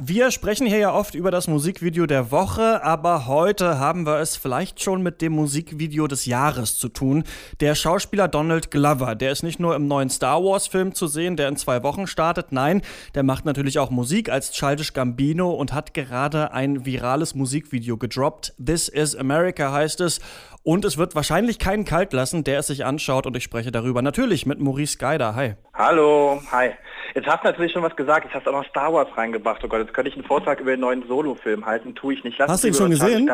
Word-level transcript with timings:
Wir 0.00 0.30
sprechen 0.30 0.64
hier 0.68 0.78
ja 0.78 0.94
oft 0.94 1.16
über 1.16 1.32
das 1.32 1.48
Musikvideo 1.48 2.06
der 2.06 2.30
Woche, 2.30 2.84
aber 2.84 3.26
heute 3.26 3.80
haben 3.80 4.06
wir 4.06 4.20
es 4.20 4.36
vielleicht 4.36 4.80
schon 4.80 5.02
mit 5.02 5.20
dem 5.20 5.32
Musikvideo 5.32 6.06
des 6.06 6.24
Jahres 6.24 6.78
zu 6.78 6.88
tun. 6.88 7.24
Der 7.58 7.74
Schauspieler 7.74 8.28
Donald 8.28 8.70
Glover, 8.70 9.16
der 9.16 9.32
ist 9.32 9.42
nicht 9.42 9.58
nur 9.58 9.74
im 9.74 9.88
neuen 9.88 10.08
Star 10.08 10.40
Wars-Film 10.44 10.94
zu 10.94 11.08
sehen, 11.08 11.36
der 11.36 11.48
in 11.48 11.56
zwei 11.56 11.82
Wochen 11.82 12.06
startet, 12.06 12.52
nein, 12.52 12.82
der 13.16 13.24
macht 13.24 13.44
natürlich 13.44 13.80
auch 13.80 13.90
Musik 13.90 14.30
als 14.30 14.52
Childish 14.52 14.92
Gambino 14.92 15.50
und 15.50 15.72
hat 15.72 15.94
gerade 15.94 16.52
ein 16.52 16.86
virales 16.86 17.34
Musikvideo 17.34 17.96
gedroppt. 17.96 18.54
This 18.64 18.86
is 18.86 19.16
America 19.16 19.72
heißt 19.72 20.00
es. 20.00 20.20
Und 20.62 20.84
es 20.84 20.96
wird 20.96 21.16
wahrscheinlich 21.16 21.58
keinen 21.58 21.84
kalt 21.84 22.12
lassen, 22.12 22.44
der 22.44 22.60
es 22.60 22.68
sich 22.68 22.84
anschaut 22.84 23.26
und 23.26 23.36
ich 23.36 23.42
spreche 23.42 23.72
darüber 23.72 24.02
natürlich 24.02 24.46
mit 24.46 24.60
Maurice 24.60 24.98
Geider. 24.98 25.34
Hi. 25.34 25.54
Hallo, 25.74 26.40
hi. 26.52 26.70
Jetzt 27.18 27.26
hast 27.26 27.42
du 27.42 27.48
natürlich 27.48 27.72
schon 27.72 27.82
was 27.82 27.96
gesagt, 27.96 28.26
jetzt 28.26 28.34
hast 28.34 28.46
du 28.46 28.50
auch 28.50 28.62
noch 28.62 28.68
Star 28.68 28.92
Wars 28.92 29.08
reingebracht. 29.16 29.60
Oh 29.64 29.66
Gott, 29.66 29.80
jetzt 29.80 29.92
könnte 29.92 30.08
ich 30.08 30.14
einen 30.14 30.24
Vortrag 30.24 30.60
über 30.60 30.70
den 30.70 30.78
neuen 30.78 31.04
Solo-Film 31.08 31.66
halten, 31.66 31.96
tue 31.96 32.14
ich 32.14 32.22
nicht. 32.22 32.38
Lass 32.38 32.48
hast 32.48 32.62
du 32.62 32.68
ihn 32.68 32.74
schon 32.74 32.90
gesehen? 32.90 33.28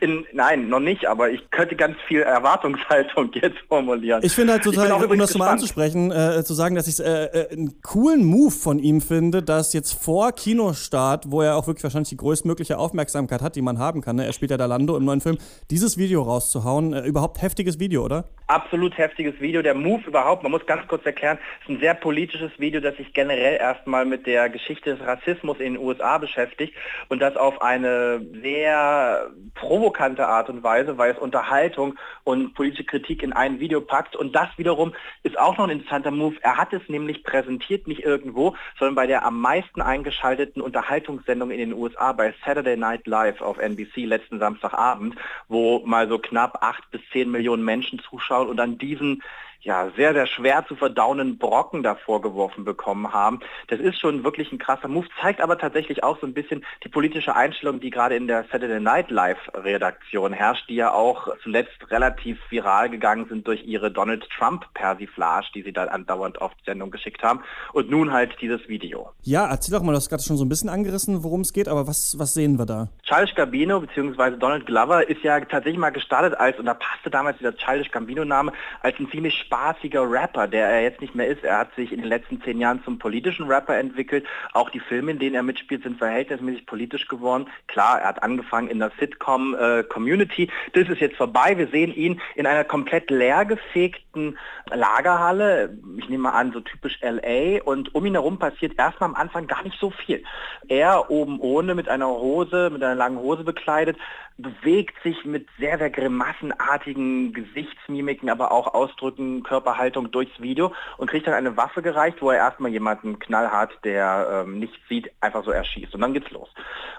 In, 0.00 0.24
nein, 0.32 0.70
noch 0.70 0.80
nicht, 0.80 1.06
aber 1.06 1.30
ich 1.30 1.50
könnte 1.50 1.76
ganz 1.76 1.98
viel 2.08 2.22
Erwartungshaltung 2.22 3.30
jetzt 3.34 3.58
formulieren. 3.68 4.22
Ich 4.24 4.32
finde 4.32 4.54
halt 4.54 4.64
total, 4.64 4.90
um 5.04 5.18
das 5.18 5.36
mal 5.36 5.50
anzusprechen, 5.50 6.10
äh, 6.10 6.42
zu 6.44 6.54
sagen, 6.54 6.76
dass 6.76 6.88
ich 6.88 6.98
äh, 6.98 7.24
äh, 7.24 7.52
einen 7.52 7.82
coolen 7.82 8.24
Move 8.24 8.50
von 8.50 8.78
ihm 8.78 9.02
finde, 9.02 9.42
dass 9.42 9.74
jetzt 9.74 9.92
vor 9.92 10.32
Kinostart, 10.32 11.30
wo 11.30 11.42
er 11.42 11.56
auch 11.56 11.66
wirklich 11.66 11.84
wahrscheinlich 11.84 12.08
die 12.08 12.16
größtmögliche 12.16 12.78
Aufmerksamkeit 12.78 13.42
hat, 13.42 13.56
die 13.56 13.62
man 13.62 13.78
haben 13.78 14.00
kann, 14.00 14.16
ne? 14.16 14.24
er 14.24 14.32
spielt 14.32 14.50
ja 14.50 14.56
da 14.56 14.64
Lando 14.64 14.96
im 14.96 15.04
neuen 15.04 15.20
Film, 15.20 15.36
dieses 15.70 15.98
Video 15.98 16.22
rauszuhauen, 16.22 16.94
äh, 16.94 17.06
überhaupt 17.06 17.42
heftiges 17.42 17.78
Video, 17.78 18.02
oder? 18.02 18.24
Absolut 18.46 18.96
heftiges 18.96 19.38
Video. 19.40 19.60
Der 19.60 19.74
Move 19.74 20.04
überhaupt, 20.06 20.42
man 20.42 20.52
muss 20.52 20.64
ganz 20.64 20.86
kurz 20.88 21.04
erklären, 21.04 21.36
ist 21.60 21.68
ein 21.68 21.80
sehr 21.80 21.94
politisches 21.94 22.45
Video, 22.58 22.80
das 22.80 22.96
sich 22.96 23.12
generell 23.12 23.56
erstmal 23.56 24.04
mit 24.04 24.26
der 24.26 24.48
Geschichte 24.48 24.96
des 24.96 25.06
Rassismus 25.06 25.58
in 25.58 25.74
den 25.74 25.82
USA 25.82 26.18
beschäftigt 26.18 26.74
und 27.08 27.20
das 27.20 27.36
auf 27.36 27.62
eine 27.62 28.20
sehr 28.42 29.30
provokante 29.54 30.26
Art 30.26 30.48
und 30.48 30.62
Weise, 30.62 30.98
weil 30.98 31.12
es 31.12 31.18
Unterhaltung 31.18 31.96
und 32.24 32.54
politische 32.54 32.84
Kritik 32.84 33.22
in 33.22 33.32
ein 33.32 33.60
Video 33.60 33.80
packt. 33.80 34.16
Und 34.16 34.34
das 34.34 34.48
wiederum 34.56 34.94
ist 35.22 35.38
auch 35.38 35.56
noch 35.56 35.64
ein 35.64 35.70
interessanter 35.70 36.10
Move. 36.10 36.36
Er 36.42 36.56
hat 36.56 36.72
es 36.72 36.82
nämlich 36.88 37.22
präsentiert, 37.22 37.86
nicht 37.86 38.04
irgendwo, 38.04 38.56
sondern 38.78 38.94
bei 38.94 39.06
der 39.06 39.24
am 39.24 39.40
meisten 39.40 39.82
eingeschalteten 39.82 40.62
Unterhaltungssendung 40.62 41.50
in 41.50 41.58
den 41.58 41.72
USA 41.72 42.12
bei 42.12 42.34
Saturday 42.44 42.76
Night 42.76 43.06
Live 43.06 43.40
auf 43.40 43.58
NBC 43.58 44.04
letzten 44.04 44.38
Samstagabend, 44.38 45.16
wo 45.48 45.80
mal 45.84 46.08
so 46.08 46.18
knapp 46.18 46.58
acht 46.62 46.90
bis 46.90 47.00
zehn 47.12 47.30
Millionen 47.30 47.64
Menschen 47.64 47.98
zuschauen 47.98 48.48
und 48.48 48.60
an 48.60 48.78
diesen 48.78 49.22
ja, 49.66 49.90
sehr, 49.96 50.14
sehr 50.14 50.28
schwer 50.28 50.64
zu 50.68 50.76
verdauenden 50.76 51.38
Brocken 51.38 51.82
da 51.82 51.96
vorgeworfen 51.96 52.64
bekommen 52.64 53.12
haben. 53.12 53.40
Das 53.66 53.80
ist 53.80 53.98
schon 53.98 54.22
wirklich 54.22 54.52
ein 54.52 54.58
krasser 54.58 54.86
Move, 54.86 55.08
zeigt 55.20 55.40
aber 55.40 55.58
tatsächlich 55.58 56.04
auch 56.04 56.20
so 56.20 56.26
ein 56.26 56.34
bisschen 56.34 56.64
die 56.84 56.88
politische 56.88 57.34
Einstellung, 57.34 57.80
die 57.80 57.90
gerade 57.90 58.14
in 58.14 58.28
der 58.28 58.44
Saturday 58.44 58.78
Night 58.78 59.10
Live 59.10 59.38
Redaktion 59.54 60.32
herrscht, 60.32 60.68
die 60.68 60.76
ja 60.76 60.92
auch 60.92 61.28
zuletzt 61.42 61.90
relativ 61.90 62.38
viral 62.48 62.88
gegangen 62.90 63.26
sind 63.28 63.46
durch 63.48 63.66
ihre 63.66 63.90
Donald 63.90 64.24
Trump 64.30 64.64
Persiflage, 64.74 65.48
die 65.56 65.62
sie 65.62 65.72
da 65.72 65.84
andauernd 65.86 66.40
auf 66.40 66.52
die 66.60 66.64
Sendung 66.64 66.92
geschickt 66.92 67.24
haben. 67.24 67.40
Und 67.72 67.90
nun 67.90 68.12
halt 68.12 68.36
dieses 68.40 68.68
Video. 68.68 69.10
Ja, 69.22 69.48
erzähl 69.48 69.76
doch 69.76 69.82
mal, 69.82 69.90
du 69.90 69.96
hast 69.96 70.08
gerade 70.08 70.22
schon 70.22 70.36
so 70.36 70.44
ein 70.44 70.48
bisschen 70.48 70.68
angerissen, 70.68 71.24
worum 71.24 71.40
es 71.40 71.52
geht, 71.52 71.66
aber 71.66 71.88
was, 71.88 72.14
was 72.18 72.34
sehen 72.34 72.56
wir 72.56 72.66
da? 72.66 72.86
Childish 73.02 73.34
Gambino 73.34 73.80
bzw. 73.80 74.36
Donald 74.36 74.64
Glover 74.64 75.08
ist 75.08 75.24
ja 75.24 75.40
tatsächlich 75.40 75.80
mal 75.80 75.90
gestartet 75.90 76.38
als, 76.38 76.56
und 76.60 76.66
da 76.66 76.74
passte 76.74 77.10
damals 77.10 77.38
dieser 77.38 77.56
Childish 77.56 77.90
Gambino-Name, 77.90 78.52
als 78.82 78.96
ein 79.00 79.10
ziemlich 79.10 79.34
spaßiger 79.56 80.10
Rapper, 80.10 80.46
der 80.46 80.68
er 80.68 80.82
jetzt 80.82 81.00
nicht 81.00 81.14
mehr 81.14 81.26
ist. 81.26 81.42
Er 81.42 81.58
hat 81.58 81.74
sich 81.74 81.92
in 81.92 82.00
den 82.00 82.08
letzten 82.08 82.42
zehn 82.42 82.60
Jahren 82.60 82.82
zum 82.84 82.98
politischen 82.98 83.46
Rapper 83.46 83.76
entwickelt. 83.76 84.26
Auch 84.52 84.70
die 84.70 84.80
Filme, 84.80 85.12
in 85.12 85.18
denen 85.18 85.34
er 85.34 85.42
mitspielt, 85.42 85.82
sind 85.82 85.98
verhältnismäßig 85.98 86.66
politisch 86.66 87.08
geworden. 87.08 87.48
Klar, 87.66 88.00
er 88.00 88.08
hat 88.08 88.22
angefangen 88.22 88.68
in 88.68 88.78
der 88.78 88.92
Sitcom-Community. 88.98 90.44
Äh, 90.44 90.48
das 90.72 90.88
ist 90.90 91.00
jetzt 91.00 91.16
vorbei. 91.16 91.56
Wir 91.56 91.68
sehen 91.68 91.94
ihn 91.94 92.20
in 92.34 92.46
einer 92.46 92.64
komplett 92.64 93.10
leergefegten 93.10 94.38
Lagerhalle. 94.70 95.78
Ich 95.96 96.08
nehme 96.08 96.24
mal 96.24 96.32
an, 96.32 96.52
so 96.52 96.60
typisch 96.60 96.98
LA. 97.00 97.62
Und 97.64 97.94
um 97.94 98.04
ihn 98.04 98.14
herum 98.14 98.38
passiert 98.38 98.78
erstmal 98.78 99.10
am 99.10 99.16
Anfang 99.16 99.46
gar 99.46 99.62
nicht 99.62 99.78
so 99.80 99.90
viel. 99.90 100.22
Er 100.68 101.10
oben 101.10 101.40
ohne 101.40 101.74
mit 101.74 101.88
einer 101.88 102.08
Hose, 102.08 102.70
mit 102.70 102.82
einer 102.82 102.94
langen 102.94 103.18
Hose 103.18 103.44
bekleidet, 103.44 103.96
bewegt 104.38 104.94
sich 105.02 105.24
mit 105.24 105.46
sehr, 105.58 105.78
sehr 105.78 105.88
grimassenartigen 105.88 107.32
Gesichtsmimiken, 107.32 108.28
aber 108.28 108.52
auch 108.52 108.74
Ausdrücken, 108.74 109.42
Körperhaltung 109.42 110.10
durchs 110.10 110.40
Video 110.40 110.74
und 110.98 111.10
kriegt 111.10 111.26
dann 111.26 111.34
eine 111.34 111.56
Waffe 111.56 111.80
gereicht, 111.80 112.20
wo 112.20 112.30
er 112.30 112.38
erstmal 112.38 112.70
jemanden 112.70 113.18
knallhart, 113.18 113.72
der 113.84 114.44
ähm, 114.46 114.58
nichts 114.58 114.76
sieht, 114.88 115.10
einfach 115.20 115.42
so 115.44 115.50
erschießt. 115.50 115.94
Und 115.94 116.02
dann 116.02 116.12
geht's 116.12 116.30
los. 116.30 116.50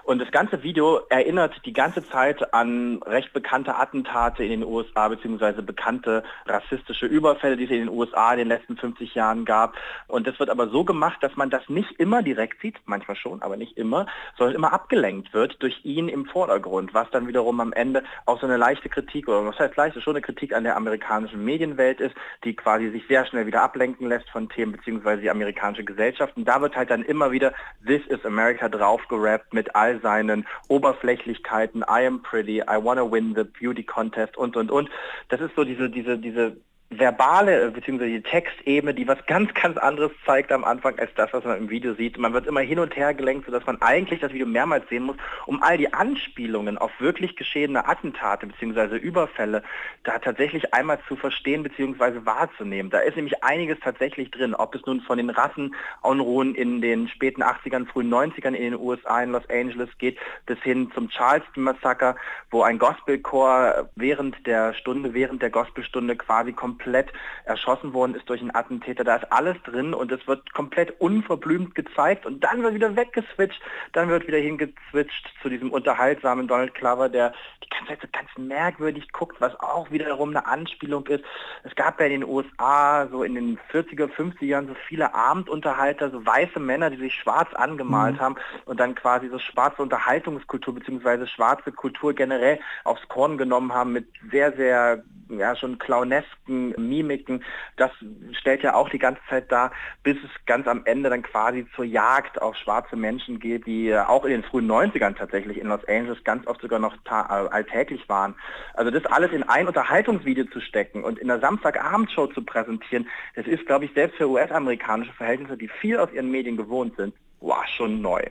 Und 0.02 0.20
das 0.20 0.30
ganze 0.32 0.62
Video 0.62 1.00
erinnert 1.10 1.54
die 1.64 1.72
ganze 1.72 2.04
Zeit 2.08 2.52
an 2.52 3.00
recht 3.04 3.32
bekannte 3.32 3.76
Attentate 3.76 4.42
in 4.42 4.50
den 4.50 4.64
USA, 4.64 5.06
beziehungsweise 5.08 5.62
bekannte 5.62 6.24
rassistische 6.46 7.06
Überfälle, 7.06 7.56
die 7.56 7.64
es 7.64 7.70
in 7.70 7.80
den 7.80 7.88
USA 7.88 8.32
in 8.32 8.38
den 8.38 8.48
letzten 8.48 8.76
50 8.76 9.14
Jahren 9.14 9.44
gab. 9.44 9.76
Und 10.08 10.26
das 10.26 10.40
wird 10.40 10.50
aber 10.50 10.68
so 10.68 10.84
gemacht, 10.84 11.22
dass 11.22 11.36
man 11.36 11.50
das 11.50 11.68
nicht 11.68 11.92
immer 12.00 12.22
direkt 12.22 12.60
sieht, 12.62 12.76
manchmal 12.86 13.16
schon, 13.16 13.42
aber 13.42 13.56
nicht 13.56 13.76
immer, 13.76 14.06
sondern 14.36 14.56
immer 14.56 14.72
abgelenkt 14.72 15.32
wird 15.34 15.62
durch 15.62 15.84
ihn 15.84 16.08
im 16.08 16.26
Vordergrund, 16.26 16.94
was 16.94 17.08
dann 17.10 17.27
wiederum 17.28 17.60
am 17.60 17.72
Ende 17.72 18.02
auch 18.26 18.40
so 18.40 18.46
eine 18.46 18.56
leichte 18.56 18.88
Kritik, 18.88 19.28
oder 19.28 19.46
was 19.46 19.58
heißt 19.58 19.76
leichte, 19.76 20.00
schon 20.00 20.16
eine 20.16 20.22
Kritik 20.22 20.54
an 20.54 20.64
der 20.64 20.76
amerikanischen 20.76 21.44
Medienwelt 21.44 22.00
ist, 22.00 22.14
die 22.44 22.56
quasi 22.56 22.90
sich 22.90 23.06
sehr 23.06 23.24
schnell 23.26 23.46
wieder 23.46 23.62
ablenken 23.62 24.08
lässt 24.08 24.28
von 24.30 24.48
Themen, 24.48 24.72
beziehungsweise 24.72 25.22
die 25.22 25.30
amerikanische 25.30 25.84
Gesellschaft. 25.84 26.36
Und 26.36 26.46
da 26.46 26.60
wird 26.60 26.76
halt 26.76 26.90
dann 26.90 27.02
immer 27.02 27.30
wieder 27.30 27.52
This 27.86 28.04
is 28.08 28.24
America 28.24 28.68
draufgerappt 28.68 29.54
mit 29.54 29.74
all 29.76 30.00
seinen 30.00 30.46
Oberflächlichkeiten, 30.68 31.82
I 31.82 32.06
am 32.06 32.22
pretty, 32.22 32.60
I 32.60 32.82
wanna 32.82 33.10
win 33.10 33.34
the 33.36 33.44
beauty 33.44 33.84
contest 33.84 34.36
und, 34.36 34.56
und, 34.56 34.70
und. 34.70 34.90
Das 35.28 35.40
ist 35.40 35.54
so 35.54 35.64
diese, 35.64 35.88
diese, 35.90 36.18
diese 36.18 36.56
verbale 36.90 37.66
äh, 37.66 37.70
bzw. 37.70 38.06
die 38.06 38.22
Textebene, 38.22 38.94
die 38.94 39.06
was 39.06 39.18
ganz, 39.26 39.52
ganz 39.52 39.76
anderes 39.76 40.10
zeigt 40.24 40.50
am 40.52 40.64
Anfang 40.64 40.98
als 40.98 41.10
das, 41.14 41.32
was 41.32 41.44
man 41.44 41.58
im 41.58 41.70
Video 41.70 41.94
sieht. 41.94 42.16
Man 42.16 42.32
wird 42.32 42.46
immer 42.46 42.60
hin 42.60 42.78
und 42.78 42.96
her 42.96 43.12
gelenkt, 43.12 43.44
sodass 43.44 43.66
man 43.66 43.80
eigentlich 43.82 44.20
das 44.20 44.32
Video 44.32 44.46
mehrmals 44.46 44.88
sehen 44.88 45.02
muss, 45.02 45.16
um 45.46 45.62
all 45.62 45.76
die 45.76 45.92
Anspielungen 45.92 46.78
auf 46.78 46.90
wirklich 46.98 47.36
geschehene 47.36 47.86
Attentate 47.86 48.46
bzw. 48.46 48.96
Überfälle 48.96 49.62
da 50.04 50.18
tatsächlich 50.18 50.72
einmal 50.72 50.98
zu 51.06 51.16
verstehen 51.16 51.62
bzw. 51.62 52.24
wahrzunehmen. 52.24 52.90
Da 52.90 53.00
ist 53.00 53.16
nämlich 53.16 53.44
einiges 53.44 53.78
tatsächlich 53.80 54.30
drin, 54.30 54.54
ob 54.54 54.74
es 54.74 54.84
nun 54.86 55.02
von 55.02 55.18
den 55.18 55.28
Rassenunruhen 55.28 56.54
in 56.54 56.80
den 56.80 57.08
späten 57.08 57.42
80ern, 57.42 57.86
frühen 57.86 58.12
90ern 58.12 58.54
in 58.54 58.72
den 58.72 58.80
USA, 58.80 59.22
in 59.22 59.32
Los 59.32 59.48
Angeles 59.50 59.90
geht, 59.98 60.18
bis 60.46 60.58
hin 60.60 60.90
zum 60.94 61.10
Charleston-Massaker, 61.10 62.16
wo 62.50 62.62
ein 62.62 62.78
Gospelchor 62.78 63.90
während 63.94 64.46
der 64.46 64.72
Stunde, 64.72 65.12
während 65.12 65.42
der 65.42 65.50
Gospelstunde 65.50 66.16
quasi 66.16 66.54
komplett 66.54 66.77
komplett 66.78 67.12
erschossen 67.44 67.92
worden 67.92 68.14
ist 68.14 68.28
durch 68.28 68.40
einen 68.40 68.54
Attentäter. 68.54 69.02
Da 69.02 69.16
ist 69.16 69.32
alles 69.32 69.56
drin 69.64 69.94
und 69.94 70.12
es 70.12 70.26
wird 70.28 70.52
komplett 70.52 71.00
unverblümt 71.00 71.74
gezeigt 71.74 72.24
und 72.24 72.44
dann 72.44 72.62
wird 72.62 72.74
wieder 72.74 72.94
weggeswitcht, 72.94 73.60
dann 73.92 74.08
wird 74.08 74.26
wieder 74.28 74.38
hingezwitscht 74.38 75.28
zu 75.42 75.48
diesem 75.48 75.72
unterhaltsamen 75.72 76.46
Donald 76.46 76.74
Glover, 76.74 77.08
der 77.08 77.32
die 77.64 77.68
ganze 77.70 77.88
Zeit 77.88 78.00
so 78.02 78.08
ganz 78.12 78.28
merkwürdig 78.36 79.10
guckt, 79.12 79.40
was 79.40 79.58
auch 79.60 79.90
wiederum 79.90 80.30
eine 80.30 80.46
Anspielung 80.46 81.06
ist. 81.08 81.24
Es 81.64 81.74
gab 81.74 81.98
ja 82.00 82.06
in 82.06 82.20
den 82.20 82.24
USA 82.24 83.08
so 83.10 83.24
in 83.24 83.34
den 83.34 83.58
40er, 83.72 84.08
50er 84.08 84.44
Jahren 84.44 84.68
so 84.68 84.76
viele 84.86 85.14
Abendunterhalter, 85.14 86.10
so 86.10 86.24
weiße 86.24 86.60
Männer, 86.60 86.90
die 86.90 86.98
sich 86.98 87.14
schwarz 87.14 87.52
angemalt 87.54 88.16
mhm. 88.16 88.20
haben 88.20 88.36
und 88.66 88.78
dann 88.78 88.94
quasi 88.94 89.28
so 89.28 89.38
schwarze 89.38 89.82
Unterhaltungskultur 89.82 90.76
bzw. 90.76 91.26
schwarze 91.26 91.72
Kultur 91.72 92.14
generell 92.14 92.60
aufs 92.84 93.06
Korn 93.08 93.36
genommen 93.36 93.72
haben 93.72 93.92
mit 93.92 94.06
sehr, 94.30 94.52
sehr 94.52 95.02
ja 95.30 95.54
schon 95.56 95.78
clownesken 95.78 96.74
Mimiken, 96.76 97.44
das 97.76 97.90
stellt 98.32 98.62
ja 98.62 98.74
auch 98.74 98.88
die 98.88 98.98
ganze 98.98 99.20
Zeit 99.28 99.50
dar, 99.50 99.72
bis 100.02 100.16
es 100.24 100.30
ganz 100.46 100.66
am 100.66 100.82
Ende 100.84 101.10
dann 101.10 101.22
quasi 101.22 101.66
zur 101.74 101.84
Jagd 101.84 102.40
auf 102.40 102.56
schwarze 102.56 102.96
Menschen 102.96 103.38
geht, 103.40 103.66
die 103.66 103.94
auch 103.94 104.24
in 104.24 104.30
den 104.30 104.42
frühen 104.42 104.70
90ern 104.70 105.16
tatsächlich 105.16 105.58
in 105.58 105.68
Los 105.68 105.86
Angeles 105.86 106.22
ganz 106.24 106.46
oft 106.46 106.60
sogar 106.60 106.78
noch 106.78 106.94
äh, 107.06 107.10
alltäglich 107.10 108.08
waren. 108.08 108.34
Also 108.74 108.90
das 108.90 109.04
alles 109.06 109.32
in 109.32 109.42
ein 109.42 109.66
Unterhaltungsvideo 109.66 110.46
zu 110.46 110.60
stecken 110.60 111.04
und 111.04 111.18
in 111.18 111.28
der 111.28 111.40
Samstagabendshow 111.40 112.28
zu 112.28 112.42
präsentieren, 112.42 113.08
das 113.34 113.46
ist, 113.46 113.66
glaube 113.66 113.84
ich, 113.84 113.92
selbst 113.94 114.16
für 114.16 114.28
US-amerikanische 114.28 115.12
Verhältnisse, 115.12 115.56
die 115.56 115.68
viel 115.68 115.98
aus 115.98 116.12
ihren 116.12 116.30
Medien 116.30 116.56
gewohnt 116.56 116.96
sind, 116.96 117.14
war 117.40 117.64
schon 117.76 118.00
neu. 118.00 118.22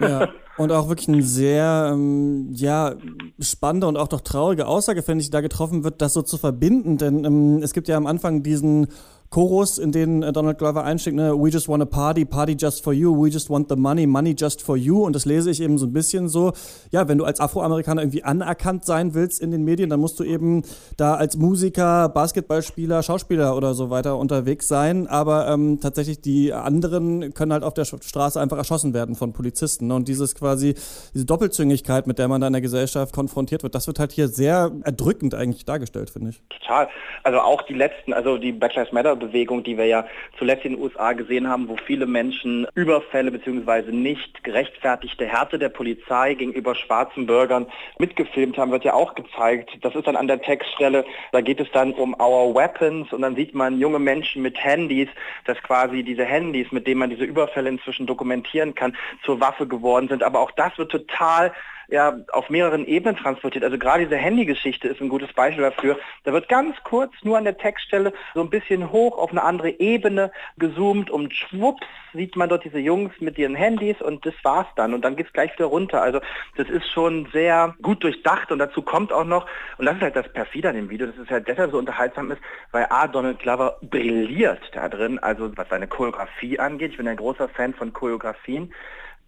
Ja, 0.00 0.28
und 0.56 0.72
auch 0.72 0.88
wirklich 0.88 1.08
ein 1.08 1.22
sehr, 1.22 1.90
ähm, 1.92 2.48
ja, 2.52 2.94
spannende 3.40 3.86
und 3.86 3.96
auch 3.96 4.08
doch 4.08 4.20
traurige 4.20 4.66
Aussage, 4.66 5.02
finde 5.02 5.22
ich, 5.22 5.30
da 5.30 5.40
getroffen 5.40 5.84
wird, 5.84 6.02
das 6.02 6.12
so 6.12 6.22
zu 6.22 6.38
verbinden. 6.38 6.98
Denn 6.98 7.24
ähm, 7.24 7.62
es 7.62 7.72
gibt 7.72 7.88
ja 7.88 7.96
am 7.96 8.06
Anfang 8.06 8.42
diesen 8.42 8.88
Chorus, 9.32 9.78
in 9.78 9.92
den 9.92 10.22
äh, 10.22 10.30
Donald 10.30 10.58
Glover 10.58 10.84
einsteigt, 10.84 11.16
ne? 11.16 11.32
We 11.32 11.48
just 11.48 11.66
want 11.66 11.82
a 11.82 11.86
party, 11.86 12.26
party 12.26 12.54
just 12.58 12.84
for 12.84 12.92
you, 12.92 13.12
we 13.12 13.30
just 13.30 13.48
want 13.48 13.70
the 13.70 13.76
money, 13.76 14.06
money 14.06 14.34
just 14.38 14.60
for 14.60 14.76
you. 14.76 15.04
Und 15.04 15.16
das 15.16 15.24
lese 15.24 15.50
ich 15.50 15.62
eben 15.62 15.78
so 15.78 15.86
ein 15.86 15.92
bisschen 15.94 16.28
so, 16.28 16.52
ja, 16.90 17.08
wenn 17.08 17.16
du 17.16 17.24
als 17.24 17.40
Afroamerikaner 17.40 18.02
irgendwie 18.02 18.22
anerkannt 18.22 18.84
sein 18.84 19.14
willst 19.14 19.40
in 19.40 19.50
den 19.50 19.64
Medien, 19.64 19.88
dann 19.88 20.00
musst 20.00 20.20
du 20.20 20.24
eben 20.24 20.64
da 20.98 21.14
als 21.14 21.38
Musiker, 21.38 22.10
Basketballspieler, 22.10 23.02
Schauspieler 23.02 23.56
oder 23.56 23.72
so 23.72 23.88
weiter 23.88 24.18
unterwegs 24.18 24.68
sein. 24.68 25.06
Aber 25.06 25.48
ähm, 25.48 25.80
tatsächlich 25.80 26.20
die 26.20 26.52
anderen 26.52 27.32
können 27.32 27.54
halt 27.54 27.64
auf 27.64 27.72
der 27.72 27.86
Straße 27.86 28.38
einfach 28.38 28.58
erschossen 28.58 28.92
werden 28.92 29.14
von 29.14 29.32
Polizisten. 29.32 29.86
Ne? 29.86 29.94
Und 29.94 30.08
dieses 30.08 30.34
quasi, 30.34 30.74
diese 31.14 31.24
Doppelzüngigkeit, 31.24 32.06
mit 32.06 32.18
der 32.18 32.28
man 32.28 32.42
da 32.42 32.48
in 32.48 32.52
der 32.52 32.62
Gesellschaft 32.62 33.14
konfrontiert 33.14 33.62
wird, 33.62 33.74
das 33.74 33.86
wird 33.86 33.98
halt 33.98 34.12
hier 34.12 34.28
sehr 34.28 34.70
erdrückend 34.84 35.34
eigentlich 35.34 35.64
dargestellt, 35.64 36.10
finde 36.10 36.30
ich. 36.30 36.42
Total. 36.60 36.88
Also 37.22 37.40
auch 37.40 37.62
die 37.62 37.74
letzten, 37.74 38.12
also 38.12 38.36
die 38.36 38.52
Black 38.52 38.74
Lives 38.74 38.92
Matter 38.92 39.21
Bewegung, 39.22 39.62
die 39.62 39.78
wir 39.78 39.86
ja 39.86 40.06
zuletzt 40.38 40.64
in 40.64 40.74
den 40.74 40.82
USA 40.82 41.12
gesehen 41.12 41.48
haben, 41.48 41.68
wo 41.68 41.76
viele 41.76 42.06
Menschen 42.06 42.66
Überfälle 42.74 43.30
bzw. 43.30 43.92
nicht 43.92 44.44
gerechtfertigte 44.44 45.26
Härte 45.26 45.58
der 45.58 45.68
Polizei 45.70 46.34
gegenüber 46.34 46.74
schwarzen 46.74 47.26
Bürgern 47.26 47.66
mitgefilmt 47.98 48.58
haben, 48.58 48.72
wird 48.72 48.84
ja 48.84 48.94
auch 48.94 49.14
gezeigt. 49.14 49.70
Das 49.80 49.94
ist 49.94 50.06
dann 50.06 50.16
an 50.16 50.28
der 50.28 50.40
Textstelle, 50.40 51.04
da 51.32 51.40
geht 51.40 51.60
es 51.60 51.70
dann 51.72 51.92
um 51.92 52.14
Our 52.20 52.54
Weapons 52.54 53.12
und 53.12 53.22
dann 53.22 53.36
sieht 53.36 53.54
man 53.54 53.78
junge 53.78 53.98
Menschen 53.98 54.42
mit 54.42 54.62
Handys, 54.62 55.08
dass 55.44 55.58
quasi 55.62 56.02
diese 56.02 56.24
Handys, 56.24 56.70
mit 56.72 56.86
denen 56.86 57.00
man 57.00 57.10
diese 57.10 57.24
Überfälle 57.24 57.68
inzwischen 57.68 58.06
dokumentieren 58.06 58.74
kann, 58.74 58.96
zur 59.24 59.40
Waffe 59.40 59.66
geworden 59.66 60.08
sind. 60.08 60.22
Aber 60.22 60.40
auch 60.40 60.50
das 60.52 60.76
wird 60.78 60.90
total 60.90 61.52
ja 61.92 62.16
auf 62.32 62.48
mehreren 62.48 62.86
Ebenen 62.86 63.16
transportiert. 63.16 63.64
Also 63.64 63.78
gerade 63.78 64.04
diese 64.04 64.16
Handygeschichte 64.16 64.88
ist 64.88 65.00
ein 65.00 65.10
gutes 65.10 65.32
Beispiel 65.34 65.62
dafür. 65.62 65.98
Da 66.24 66.32
wird 66.32 66.48
ganz 66.48 66.74
kurz 66.84 67.12
nur 67.22 67.36
an 67.36 67.44
der 67.44 67.58
Textstelle 67.58 68.14
so 68.34 68.40
ein 68.40 68.48
bisschen 68.48 68.90
hoch 68.90 69.18
auf 69.18 69.30
eine 69.30 69.42
andere 69.42 69.78
Ebene 69.78 70.32
gezoomt 70.56 71.10
und 71.10 71.34
schwupps 71.34 71.86
sieht 72.14 72.34
man 72.34 72.48
dort 72.48 72.64
diese 72.64 72.78
Jungs 72.78 73.12
mit 73.20 73.36
ihren 73.38 73.54
Handys 73.54 74.00
und 74.00 74.24
das 74.24 74.34
war's 74.42 74.66
dann. 74.74 74.94
Und 74.94 75.04
dann 75.04 75.16
geht's 75.16 75.32
gleich 75.34 75.52
wieder 75.52 75.66
runter. 75.66 76.00
Also 76.02 76.20
das 76.56 76.68
ist 76.70 76.90
schon 76.90 77.28
sehr 77.32 77.74
gut 77.82 78.02
durchdacht 78.02 78.50
und 78.50 78.58
dazu 78.58 78.80
kommt 78.80 79.12
auch 79.12 79.24
noch, 79.24 79.46
und 79.76 79.84
das 79.84 79.96
ist 79.96 80.02
halt 80.02 80.16
das 80.16 80.32
Perfide 80.32 80.70
an 80.70 80.76
dem 80.76 80.88
Video, 80.88 81.06
dass 81.06 81.18
es 81.18 81.30
halt 81.30 81.46
deshalb 81.46 81.72
so 81.72 81.78
unterhaltsam 81.78 82.30
ist, 82.30 82.40
weil 82.70 82.86
A, 82.88 83.06
Donald 83.06 83.38
Glover 83.38 83.76
brilliert 83.82 84.62
da 84.72 84.88
drin, 84.88 85.18
also 85.18 85.54
was 85.56 85.68
seine 85.68 85.88
Choreografie 85.88 86.58
angeht. 86.58 86.92
Ich 86.92 86.96
bin 86.96 87.08
ein 87.08 87.16
großer 87.16 87.50
Fan 87.50 87.74
von 87.74 87.92
Choreografien 87.92 88.72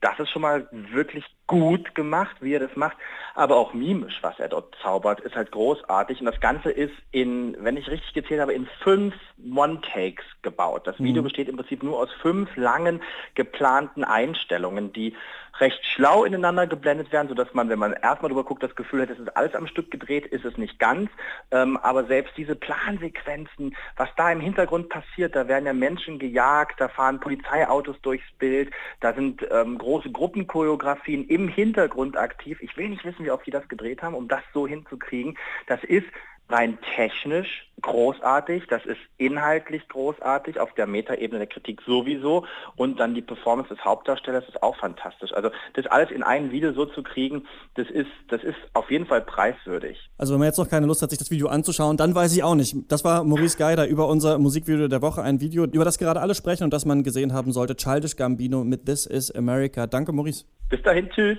das 0.04 0.18
ist 0.18 0.30
schon 0.30 0.42
mal 0.42 0.68
wirklich 0.70 1.24
gut 1.60 1.94
gemacht, 1.94 2.36
wie 2.40 2.54
er 2.54 2.60
das 2.60 2.76
macht. 2.76 2.96
Aber 3.34 3.56
auch 3.56 3.74
mimisch, 3.74 4.18
was 4.22 4.38
er 4.38 4.48
dort 4.48 4.76
zaubert, 4.82 5.20
ist 5.20 5.34
halt 5.34 5.50
großartig. 5.50 6.20
Und 6.20 6.26
das 6.26 6.40
Ganze 6.40 6.70
ist 6.70 6.94
in, 7.10 7.56
wenn 7.58 7.76
ich 7.76 7.88
richtig 7.88 8.12
gezählt 8.14 8.40
habe, 8.40 8.52
in 8.52 8.68
fünf 8.82 9.14
One-Takes 9.44 10.24
gebaut. 10.42 10.86
Das 10.86 10.98
Video 10.98 11.22
mhm. 11.22 11.24
besteht 11.24 11.48
im 11.48 11.56
Prinzip 11.56 11.82
nur 11.82 11.98
aus 11.98 12.12
fünf 12.22 12.54
langen 12.56 13.02
geplanten 13.34 14.04
Einstellungen, 14.04 14.92
die 14.92 15.14
recht 15.60 15.84
schlau 15.86 16.24
ineinander 16.24 16.66
geblendet 16.66 17.12
werden, 17.12 17.28
sodass 17.28 17.52
man, 17.54 17.68
wenn 17.68 17.78
man 17.78 17.92
erstmal 17.92 18.28
drüber 18.28 18.44
guckt, 18.44 18.62
das 18.62 18.74
Gefühl 18.74 19.02
hat, 19.02 19.10
es 19.10 19.18
ist 19.18 19.36
alles 19.36 19.54
am 19.54 19.66
Stück 19.66 19.90
gedreht, 19.90 20.26
ist 20.26 20.44
es 20.44 20.56
nicht 20.56 20.78
ganz. 20.78 21.10
Ähm, 21.50 21.76
aber 21.76 22.04
selbst 22.04 22.36
diese 22.36 22.56
Plansequenzen, 22.56 23.76
was 23.96 24.08
da 24.16 24.32
im 24.32 24.40
Hintergrund 24.40 24.88
passiert, 24.88 25.36
da 25.36 25.46
werden 25.46 25.66
ja 25.66 25.72
Menschen 25.72 26.18
gejagt, 26.18 26.80
da 26.80 26.88
fahren 26.88 27.20
Polizeiautos 27.20 27.96
durchs 28.02 28.30
Bild, 28.38 28.70
da 29.00 29.12
sind 29.12 29.46
ähm, 29.50 29.78
große 29.78 30.10
Gruppenchoreografien 30.10 31.28
im 31.44 31.48
Hintergrund 31.48 32.16
aktiv. 32.16 32.58
Ich 32.62 32.76
will 32.76 32.88
nicht 32.88 33.04
wissen, 33.04 33.24
wie 33.24 33.30
oft 33.30 33.46
die 33.46 33.50
das 33.50 33.68
gedreht 33.68 34.02
haben, 34.02 34.14
um 34.14 34.28
das 34.28 34.42
so 34.54 34.66
hinzukriegen. 34.66 35.36
Das 35.66 35.84
ist 35.84 36.06
rein 36.48 36.78
technisch 36.94 37.64
großartig, 37.84 38.64
das 38.68 38.84
ist 38.86 39.00
inhaltlich 39.18 39.86
großartig, 39.88 40.58
auf 40.58 40.72
der 40.74 40.86
Metaebene 40.86 41.38
der 41.38 41.46
Kritik 41.46 41.82
sowieso 41.86 42.46
und 42.76 42.98
dann 42.98 43.14
die 43.14 43.20
Performance 43.20 43.74
des 43.74 43.84
Hauptdarstellers 43.84 44.44
ist 44.48 44.62
auch 44.62 44.76
fantastisch. 44.76 45.32
Also 45.34 45.50
das 45.74 45.86
alles 45.86 46.10
in 46.10 46.22
einem 46.22 46.50
Video 46.50 46.72
so 46.72 46.86
zu 46.86 47.02
kriegen, 47.02 47.46
das 47.74 47.90
ist, 47.90 48.08
das 48.28 48.42
ist 48.42 48.56
auf 48.72 48.90
jeden 48.90 49.06
Fall 49.06 49.20
preiswürdig. 49.20 49.98
Also 50.16 50.32
wenn 50.32 50.38
man 50.40 50.46
jetzt 50.46 50.58
noch 50.58 50.68
keine 50.68 50.86
Lust 50.86 51.02
hat, 51.02 51.10
sich 51.10 51.18
das 51.18 51.30
Video 51.30 51.48
anzuschauen, 51.48 51.96
dann 51.98 52.14
weiß 52.14 52.34
ich 52.34 52.42
auch 52.42 52.54
nicht. 52.54 52.74
Das 52.88 53.04
war 53.04 53.22
Maurice 53.22 53.58
Geider 53.58 53.86
über 53.86 54.08
unser 54.08 54.38
Musikvideo 54.38 54.88
der 54.88 55.02
Woche, 55.02 55.22
ein 55.22 55.40
Video, 55.40 55.64
über 55.64 55.84
das 55.84 55.98
gerade 55.98 56.20
alle 56.20 56.34
sprechen 56.34 56.64
und 56.64 56.72
das 56.72 56.86
man 56.86 57.02
gesehen 57.02 57.34
haben 57.34 57.52
sollte. 57.52 57.76
Childish 57.76 58.16
Gambino 58.16 58.64
mit 58.64 58.86
This 58.86 59.04
is 59.04 59.30
America. 59.30 59.86
Danke, 59.86 60.12
Maurice. 60.12 60.46
Bis 60.70 60.82
dahin, 60.82 61.10
tschüss. 61.10 61.38